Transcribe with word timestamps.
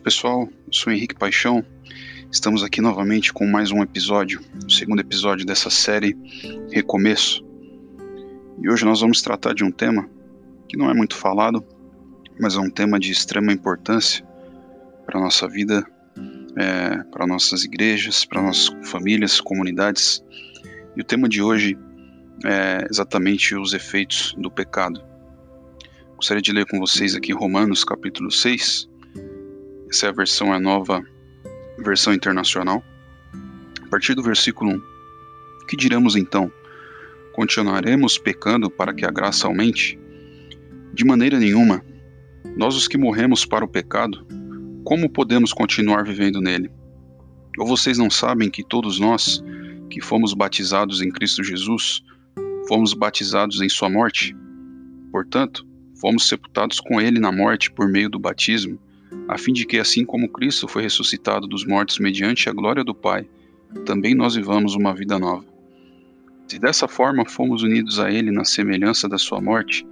pessoal, 0.00 0.48
eu 0.66 0.72
sou 0.72 0.90
Henrique 0.92 1.14
Paixão. 1.14 1.62
Estamos 2.32 2.64
aqui 2.64 2.80
novamente 2.80 3.34
com 3.34 3.46
mais 3.46 3.70
um 3.70 3.82
episódio, 3.82 4.40
o 4.66 4.70
segundo 4.70 5.00
episódio 5.00 5.44
dessa 5.44 5.68
série 5.68 6.16
Recomeço. 6.72 7.44
E 8.62 8.70
hoje 8.70 8.84
nós 8.86 9.02
vamos 9.02 9.20
tratar 9.20 9.52
de 9.52 9.62
um 9.62 9.70
tema 9.70 10.08
que 10.66 10.76
não 10.76 10.90
é 10.90 10.94
muito 10.94 11.14
falado, 11.14 11.62
mas 12.40 12.56
é 12.56 12.58
um 12.58 12.70
tema 12.70 12.98
de 12.98 13.12
extrema 13.12 13.52
importância 13.52 14.24
para 15.04 15.18
a 15.18 15.22
nossa 15.22 15.46
vida, 15.46 15.86
é, 16.56 17.02
para 17.12 17.26
nossas 17.26 17.64
igrejas, 17.64 18.24
para 18.24 18.40
nossas 18.40 18.74
famílias, 18.88 19.38
comunidades. 19.38 20.24
E 20.96 21.00
o 21.02 21.04
tema 21.04 21.28
de 21.28 21.42
hoje 21.42 21.76
é 22.46 22.86
exatamente 22.90 23.54
os 23.54 23.74
efeitos 23.74 24.34
do 24.38 24.50
pecado. 24.50 25.02
Gostaria 26.16 26.42
de 26.42 26.52
ler 26.52 26.64
com 26.64 26.78
vocês 26.78 27.14
aqui 27.14 27.34
Romanos 27.34 27.84
capítulo 27.84 28.30
6, 28.30 28.88
essa 29.90 30.06
é 30.06 30.08
a 30.08 30.12
versão, 30.12 30.52
a 30.52 30.60
nova 30.60 31.04
versão 31.76 32.14
internacional. 32.14 32.82
A 33.82 33.88
partir 33.88 34.14
do 34.14 34.22
versículo 34.22 34.70
1. 34.70 34.82
Que 35.66 35.76
diremos 35.76 36.14
então? 36.14 36.50
Continuaremos 37.32 38.16
pecando 38.16 38.70
para 38.70 38.94
que 38.94 39.04
a 39.04 39.10
graça 39.10 39.48
aumente? 39.48 39.98
De 40.94 41.04
maneira 41.04 41.40
nenhuma. 41.40 41.84
Nós, 42.56 42.76
os 42.76 42.86
que 42.86 42.96
morremos 42.96 43.44
para 43.44 43.64
o 43.64 43.68
pecado, 43.68 44.24
como 44.84 45.10
podemos 45.10 45.52
continuar 45.52 46.04
vivendo 46.04 46.40
nele? 46.40 46.70
Ou 47.58 47.66
vocês 47.66 47.98
não 47.98 48.08
sabem 48.08 48.48
que 48.48 48.62
todos 48.62 49.00
nós, 49.00 49.42
que 49.90 50.00
fomos 50.00 50.34
batizados 50.34 51.02
em 51.02 51.10
Cristo 51.10 51.42
Jesus, 51.42 52.00
fomos 52.68 52.94
batizados 52.94 53.60
em 53.60 53.68
Sua 53.68 53.90
morte? 53.90 54.36
Portanto, 55.10 55.66
fomos 56.00 56.28
sepultados 56.28 56.78
com 56.78 57.00
Ele 57.00 57.18
na 57.18 57.32
morte 57.32 57.72
por 57.72 57.88
meio 57.88 58.08
do 58.08 58.20
batismo 58.20 58.78
a 59.28 59.38
fim 59.38 59.52
de 59.52 59.66
que, 59.66 59.78
assim 59.78 60.04
como 60.04 60.28
Cristo 60.28 60.68
foi 60.68 60.82
ressuscitado 60.82 61.46
dos 61.46 61.64
mortos 61.64 61.98
mediante 61.98 62.48
a 62.48 62.52
glória 62.52 62.84
do 62.84 62.94
Pai, 62.94 63.28
também 63.84 64.14
nós 64.14 64.34
vivamos 64.34 64.74
uma 64.74 64.94
vida 64.94 65.18
nova. 65.18 65.44
Se 66.48 66.58
dessa 66.58 66.88
forma 66.88 67.24
fomos 67.24 67.62
unidos 67.62 68.00
a 68.00 68.10
Ele 68.10 68.30
na 68.30 68.44
semelhança 68.44 69.08
da 69.08 69.18
Sua 69.18 69.40
morte, 69.40 69.86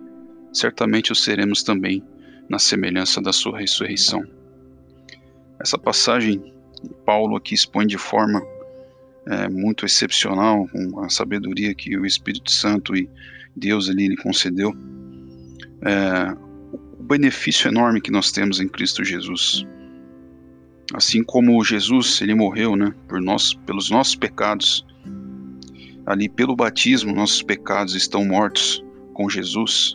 certamente 0.52 1.12
o 1.12 1.14
seremos 1.14 1.62
também 1.62 2.02
na 2.48 2.58
semelhança 2.58 3.20
da 3.20 3.32
Sua 3.32 3.58
ressurreição. 3.58 4.24
Essa 5.60 5.78
passagem, 5.78 6.52
Paulo 7.04 7.36
aqui 7.36 7.54
expõe 7.54 7.86
de 7.86 7.98
forma 7.98 8.42
é, 9.26 9.48
muito 9.48 9.84
excepcional, 9.84 10.66
com 10.68 11.00
a 11.00 11.08
sabedoria 11.08 11.74
que 11.74 11.96
o 11.96 12.06
Espírito 12.06 12.50
Santo 12.50 12.96
e 12.96 13.08
Deus 13.54 13.88
ali 13.88 14.08
lhe 14.08 14.16
concedeu, 14.16 14.74
é, 15.82 16.47
benefício 17.08 17.68
enorme 17.68 18.02
que 18.02 18.10
nós 18.10 18.30
temos 18.30 18.60
em 18.60 18.68
Cristo 18.68 19.02
Jesus. 19.02 19.66
Assim 20.92 21.22
como 21.22 21.64
Jesus, 21.64 22.20
ele 22.20 22.34
morreu, 22.34 22.76
né, 22.76 22.94
por 23.08 23.20
nós, 23.20 23.54
pelos 23.66 23.90
nossos 23.90 24.14
pecados. 24.14 24.84
Ali 26.06 26.28
pelo 26.28 26.54
batismo, 26.54 27.14
nossos 27.14 27.42
pecados 27.42 27.94
estão 27.94 28.24
mortos 28.24 28.84
com 29.14 29.28
Jesus. 29.28 29.94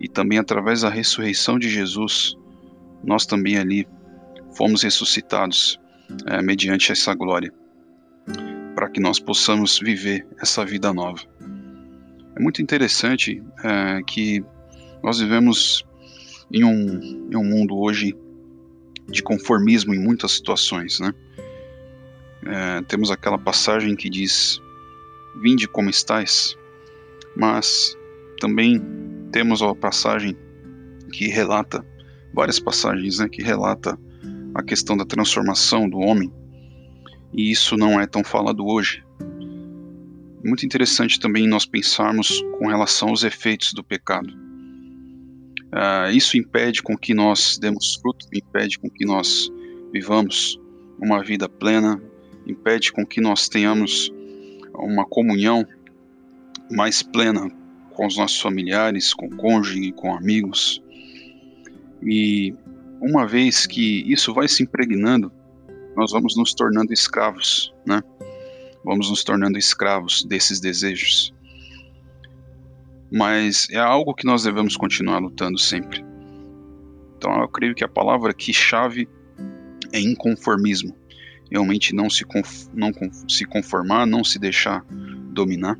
E 0.00 0.08
também 0.08 0.38
através 0.38 0.82
da 0.82 0.88
ressurreição 0.88 1.58
de 1.58 1.68
Jesus, 1.68 2.36
nós 3.04 3.24
também 3.26 3.56
ali 3.56 3.86
fomos 4.56 4.82
ressuscitados 4.82 5.78
é, 6.26 6.42
mediante 6.42 6.90
essa 6.90 7.14
glória, 7.14 7.52
para 8.74 8.88
que 8.90 9.00
nós 9.00 9.20
possamos 9.20 9.78
viver 9.78 10.26
essa 10.40 10.64
vida 10.64 10.92
nova. 10.92 11.20
É 12.36 12.42
muito 12.42 12.60
interessante 12.60 13.42
é, 13.62 14.00
que 14.06 14.44
nós 15.02 15.20
vivemos 15.20 15.84
em 16.52 16.64
um, 16.64 17.28
em 17.30 17.36
um 17.36 17.44
mundo 17.44 17.76
hoje 17.76 18.16
de 19.08 19.22
conformismo 19.22 19.94
em 19.94 19.98
muitas 19.98 20.32
situações, 20.32 21.00
né? 21.00 21.12
É, 22.46 22.82
temos 22.82 23.10
aquela 23.10 23.38
passagem 23.38 23.94
que 23.94 24.08
diz: 24.08 24.60
Vinde 25.42 25.68
como 25.68 25.90
estais, 25.90 26.56
mas 27.36 27.96
também 28.40 28.82
temos 29.30 29.62
a 29.62 29.74
passagem 29.74 30.36
que 31.12 31.28
relata 31.28 31.84
várias 32.32 32.58
passagens, 32.58 33.18
né, 33.18 33.28
que 33.28 33.42
relata 33.42 33.98
a 34.54 34.62
questão 34.62 34.96
da 34.96 35.04
transformação 35.04 35.88
do 35.88 35.98
homem, 35.98 36.32
e 37.32 37.50
isso 37.50 37.76
não 37.76 38.00
é 38.00 38.06
tão 38.06 38.24
falado 38.24 38.66
hoje. 38.66 39.04
Muito 40.42 40.64
interessante 40.64 41.20
também 41.20 41.46
nós 41.46 41.66
pensarmos 41.66 42.42
com 42.58 42.68
relação 42.68 43.10
aos 43.10 43.24
efeitos 43.24 43.72
do 43.74 43.84
pecado. 43.84 44.49
Uh, 45.72 46.10
isso 46.10 46.36
impede 46.36 46.82
com 46.82 46.96
que 46.96 47.14
nós 47.14 47.56
demos 47.56 47.94
fruto, 47.94 48.26
impede 48.34 48.78
com 48.78 48.90
que 48.90 49.04
nós 49.04 49.50
vivamos 49.92 50.60
uma 50.98 51.22
vida 51.22 51.48
plena, 51.48 52.02
impede 52.46 52.92
com 52.92 53.06
que 53.06 53.20
nós 53.20 53.48
tenhamos 53.48 54.12
uma 54.74 55.04
comunhão 55.04 55.64
mais 56.70 57.02
plena 57.02 57.50
com 57.90 58.06
os 58.06 58.16
nossos 58.16 58.40
familiares, 58.40 59.14
com 59.14 59.30
cônjuge, 59.30 59.92
com 59.92 60.14
amigos. 60.14 60.82
E 62.02 62.52
uma 63.00 63.26
vez 63.26 63.66
que 63.66 64.02
isso 64.10 64.34
vai 64.34 64.48
se 64.48 64.62
impregnando, 64.62 65.30
nós 65.96 66.10
vamos 66.10 66.36
nos 66.36 66.52
tornando 66.52 66.92
escravos, 66.92 67.72
né? 67.86 68.02
Vamos 68.84 69.10
nos 69.10 69.22
tornando 69.22 69.58
escravos 69.58 70.24
desses 70.24 70.58
desejos 70.58 71.32
mas 73.10 73.68
é 73.70 73.78
algo 73.78 74.14
que 74.14 74.24
nós 74.24 74.44
devemos 74.44 74.76
continuar 74.76 75.18
lutando 75.18 75.58
sempre. 75.58 76.04
Então 77.16 77.40
eu 77.40 77.48
creio 77.48 77.74
que 77.74 77.84
a 77.84 77.88
palavra 77.88 78.30
aqui 78.30 78.52
chave 78.52 79.08
é 79.92 80.00
inconformismo. 80.00 80.96
Realmente 81.50 81.94
não 81.94 82.08
se, 82.08 82.24
não 82.72 82.92
se 83.28 83.44
conformar, 83.44 84.06
não 84.06 84.22
se 84.22 84.38
deixar 84.38 84.84
dominar. 85.32 85.76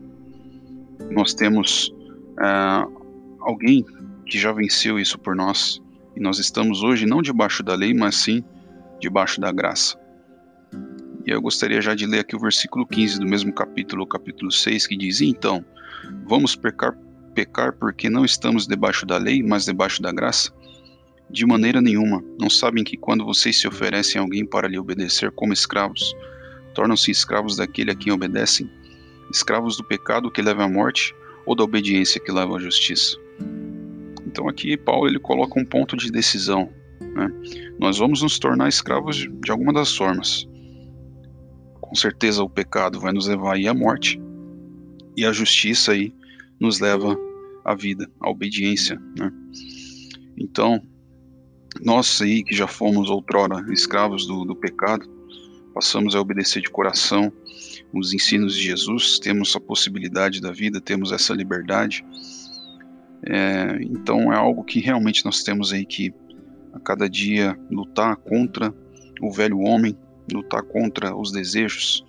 Nós 1.10 1.32
temos 1.32 1.88
uh, 2.32 3.38
alguém 3.40 3.84
que 4.26 4.38
já 4.38 4.52
venceu 4.52 4.98
isso 4.98 5.18
por 5.18 5.36
nós 5.36 5.80
e 6.16 6.20
nós 6.20 6.38
estamos 6.38 6.82
hoje 6.82 7.06
não 7.06 7.22
debaixo 7.22 7.62
da 7.62 7.74
lei, 7.74 7.94
mas 7.94 8.16
sim 8.16 8.44
debaixo 9.00 9.40
da 9.40 9.52
graça. 9.52 9.98
E 11.26 11.30
eu 11.30 11.40
gostaria 11.40 11.80
já 11.80 11.94
de 11.94 12.06
ler 12.06 12.20
aqui 12.20 12.34
o 12.34 12.40
versículo 12.40 12.86
15 12.86 13.20
do 13.20 13.26
mesmo 13.26 13.52
capítulo, 13.52 14.06
capítulo 14.06 14.50
6, 14.50 14.86
que 14.86 14.96
diz: 14.96 15.20
Então, 15.20 15.64
vamos 16.26 16.56
pecar 16.56 16.96
pecar 17.30 17.72
porque 17.72 18.10
não 18.10 18.24
estamos 18.24 18.66
debaixo 18.66 19.06
da 19.06 19.16
lei, 19.16 19.42
mas 19.42 19.64
debaixo 19.64 20.02
da 20.02 20.12
graça? 20.12 20.52
De 21.30 21.46
maneira 21.46 21.80
nenhuma. 21.80 22.22
Não 22.38 22.50
sabem 22.50 22.84
que 22.84 22.96
quando 22.96 23.24
vocês 23.24 23.60
se 23.60 23.68
oferecem 23.68 24.18
a 24.18 24.22
alguém 24.22 24.44
para 24.44 24.68
lhe 24.68 24.78
obedecer 24.78 25.30
como 25.32 25.52
escravos, 25.52 26.14
tornam-se 26.74 27.10
escravos 27.10 27.56
daquele 27.56 27.90
a 27.90 27.94
quem 27.94 28.12
obedecem, 28.12 28.70
escravos 29.30 29.76
do 29.76 29.84
pecado 29.84 30.30
que 30.30 30.42
leva 30.42 30.64
à 30.64 30.68
morte 30.68 31.14
ou 31.46 31.54
da 31.54 31.64
obediência 31.64 32.20
que 32.20 32.32
leva 32.32 32.56
à 32.56 32.60
justiça. 32.60 33.16
Então 34.26 34.48
aqui 34.48 34.76
Paulo 34.76 35.08
ele 35.08 35.18
coloca 35.18 35.58
um 35.58 35.64
ponto 35.64 35.96
de 35.96 36.10
decisão. 36.10 36.68
Né? 37.00 37.28
Nós 37.78 37.98
vamos 37.98 38.22
nos 38.22 38.38
tornar 38.38 38.68
escravos 38.68 39.16
de, 39.16 39.50
alguma 39.50 39.72
das 39.72 39.96
formas. 39.96 40.48
Com 41.80 41.94
certeza 41.94 42.42
o 42.42 42.48
pecado 42.48 43.00
vai 43.00 43.12
nos 43.12 43.26
levar 43.26 43.56
aí 43.56 43.66
à 43.66 43.74
morte 43.74 44.20
e 45.16 45.24
a 45.24 45.32
justiça 45.32 45.92
aí 45.92 46.14
nos 46.60 46.78
leva 46.78 47.16
à 47.64 47.74
vida, 47.74 48.10
à 48.20 48.28
obediência. 48.28 49.00
Né? 49.18 49.32
Então, 50.36 50.82
nós 51.82 52.20
aí 52.20 52.44
que 52.44 52.54
já 52.54 52.66
fomos 52.66 53.08
outrora 53.08 53.64
escravos 53.72 54.26
do, 54.26 54.44
do 54.44 54.54
pecado, 54.54 55.08
passamos 55.74 56.14
a 56.14 56.20
obedecer 56.20 56.60
de 56.60 56.70
coração 56.70 57.32
os 57.92 58.12
ensinos 58.12 58.54
de 58.54 58.62
Jesus, 58.62 59.18
temos 59.18 59.54
a 59.56 59.60
possibilidade 59.60 60.40
da 60.40 60.52
vida, 60.52 60.80
temos 60.80 61.12
essa 61.12 61.34
liberdade. 61.34 62.04
É, 63.26 63.78
então 63.82 64.32
é 64.32 64.36
algo 64.36 64.64
que 64.64 64.80
realmente 64.80 65.24
nós 65.24 65.42
temos 65.42 65.72
aí 65.72 65.84
que 65.84 66.12
a 66.72 66.78
cada 66.78 67.08
dia 67.08 67.58
lutar 67.70 68.16
contra 68.16 68.72
o 69.20 69.30
velho 69.32 69.58
homem, 69.58 69.96
lutar 70.32 70.62
contra 70.62 71.14
os 71.16 71.32
desejos. 71.32 72.04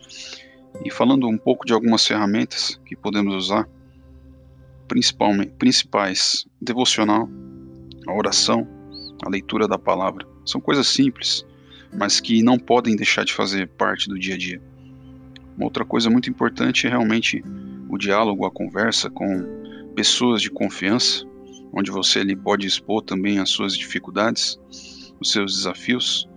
E 0.85 0.91
falando 0.91 1.27
um 1.27 1.37
pouco 1.37 1.65
de 1.65 1.73
algumas 1.73 2.05
ferramentas 2.05 2.79
que 2.85 2.95
podemos 2.95 3.33
usar, 3.33 3.67
principalmente, 4.91 5.53
principais: 5.57 6.45
devocional, 6.61 7.29
a 8.05 8.13
oração, 8.13 8.67
a 9.25 9.29
leitura 9.29 9.65
da 9.65 9.79
palavra. 9.79 10.27
São 10.45 10.59
coisas 10.59 10.85
simples, 10.85 11.45
mas 11.97 12.19
que 12.19 12.43
não 12.43 12.59
podem 12.59 12.97
deixar 12.97 13.23
de 13.23 13.31
fazer 13.31 13.69
parte 13.69 14.09
do 14.09 14.19
dia 14.19 14.35
a 14.35 14.37
dia. 14.37 14.61
Uma 15.55 15.67
outra 15.67 15.85
coisa 15.85 16.09
muito 16.09 16.29
importante 16.29 16.87
é 16.87 16.89
realmente 16.89 17.41
o 17.87 17.97
diálogo, 17.97 18.45
a 18.45 18.51
conversa 18.51 19.09
com 19.09 19.25
pessoas 19.95 20.41
de 20.41 20.51
confiança, 20.51 21.25
onde 21.71 21.89
você 21.89 22.19
ali 22.19 22.35
pode 22.35 22.67
expor 22.67 23.01
também 23.01 23.39
as 23.39 23.49
suas 23.49 23.77
dificuldades, 23.77 24.59
os 25.21 25.31
seus 25.31 25.55
desafios, 25.55 26.27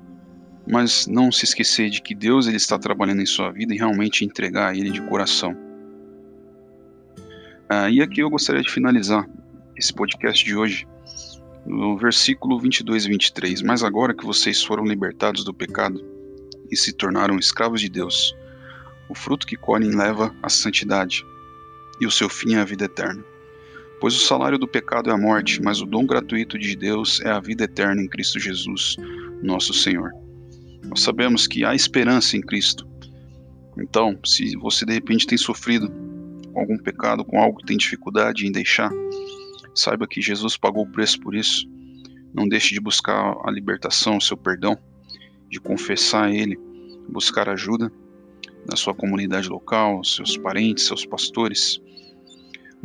mas 0.71 1.09
não 1.09 1.33
se 1.33 1.45
esquecer 1.45 1.91
de 1.91 2.01
que 2.01 2.15
Deus 2.15 2.47
ele 2.47 2.57
está 2.57 2.79
trabalhando 2.79 3.21
em 3.21 3.27
sua 3.27 3.51
vida 3.51 3.75
e 3.75 3.79
realmente 3.79 4.25
entregar 4.25 4.71
a 4.71 4.77
Ele 4.77 4.91
de 4.91 5.03
coração. 5.09 5.74
Ah, 7.69 7.89
e 7.89 8.03
aqui 8.03 8.21
eu 8.21 8.29
gostaria 8.29 8.61
de 8.61 8.71
finalizar 8.71 9.27
esse 9.77 9.93
podcast 9.93 10.45
de 10.45 10.55
hoje 10.55 10.87
No 11.67 11.97
versículo 11.97 12.61
22 12.61 13.07
e 13.07 13.09
23: 13.09 13.63
Mas 13.63 13.83
agora 13.83 14.15
que 14.15 14.25
vocês 14.25 14.63
foram 14.63 14.85
libertados 14.85 15.45
do 15.45 15.55
pecado 15.55 16.05
e 16.71 16.77
se 16.77 16.93
tornaram 16.93 17.39
escravos 17.39 17.81
de 17.81 17.89
Deus, 17.89 18.37
o 19.09 19.15
fruto 19.15 19.47
que 19.47 19.57
colhem 19.57 19.97
leva 19.97 20.35
à 20.43 20.51
santidade, 20.51 21.25
e 21.99 22.07
o 22.07 22.11
seu 22.11 22.29
fim 22.29 22.55
é 22.55 22.61
a 22.61 22.65
vida 22.65 22.85
eterna. 22.85 23.25
Pois 23.99 24.15
o 24.15 24.21
salário 24.21 24.59
do 24.59 24.69
pecado 24.69 25.09
é 25.09 25.15
a 25.15 25.19
morte, 25.19 25.63
mas 25.63 25.81
o 25.81 25.87
dom 25.87 26.05
gratuito 26.05 26.59
de 26.59 26.77
Deus 26.77 27.21
é 27.23 27.31
a 27.31 27.41
vida 27.41 27.65
eterna 27.65 28.03
em 28.03 28.09
Cristo 28.09 28.39
Jesus, 28.39 28.97
nosso 29.43 29.73
Senhor. 29.73 30.11
Nós 30.85 31.01
sabemos 31.01 31.47
que 31.47 31.65
há 31.65 31.75
esperança 31.75 32.37
em 32.37 32.43
Cristo. 32.43 32.87
Então, 33.79 34.19
se 34.23 34.55
você 34.57 34.85
de 34.85 34.93
repente 34.93 35.27
tem 35.27 35.39
sofrido 35.39 36.04
com 36.55 36.61
algum 36.61 36.79
pecado, 36.79 37.25
com 37.25 37.41
algo 37.41 37.59
que 37.59 37.67
tem 37.67 37.77
dificuldade 37.77 38.47
em 38.47 38.53
deixar, 38.53 38.91
saiba 39.75 40.07
que 40.07 40.23
Jesus 40.23 40.57
pagou 40.57 40.85
o 40.85 40.91
preço 40.91 41.21
por 41.21 41.35
isso. 41.35 41.69
Não 42.33 42.49
deixe 42.49 42.73
de 42.73 42.81
buscar 42.81 43.37
a 43.45 43.51
libertação, 43.51 44.17
o 44.17 44.21
seu 44.21 44.37
perdão, 44.37 44.79
de 45.51 45.61
confessar 45.61 46.27
a 46.27 46.31
Ele, 46.31 46.59
buscar 47.09 47.49
ajuda 47.49 47.93
na 48.69 48.77
sua 48.77 48.95
comunidade 48.95 49.49
local, 49.49 50.03
seus 50.05 50.37
parentes, 50.37 50.87
seus 50.87 51.05
pastores. 51.05 51.81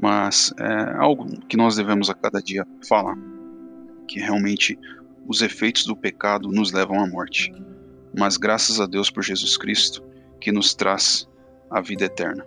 Mas 0.02 0.54
é 0.60 0.96
algo 0.98 1.26
que 1.48 1.56
nós 1.56 1.76
devemos 1.76 2.10
a 2.10 2.16
cada 2.16 2.42
dia 2.42 2.66
falar, 2.88 3.18
que 4.08 4.20
realmente 4.20 4.78
os 5.28 5.42
efeitos 5.42 5.86
do 5.86 5.96
pecado 5.96 6.50
nos 6.50 6.72
levam 6.72 7.00
à 7.00 7.08
morte. 7.08 7.54
Mas 8.18 8.36
graças 8.36 8.82
a 8.82 8.88
Deus 8.88 9.12
por 9.12 9.24
Jesus 9.24 9.58
Cristo, 9.58 10.04
que 10.42 10.52
nos 10.52 10.74
traz 10.74 11.28
a 11.70 11.82
vida 11.82 12.06
eterna. 12.06 12.46